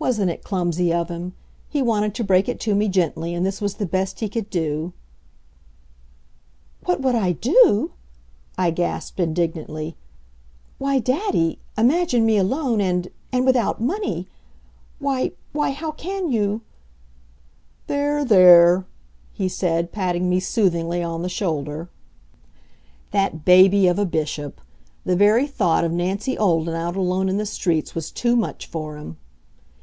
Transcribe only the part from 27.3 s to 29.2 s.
the streets was too much for him.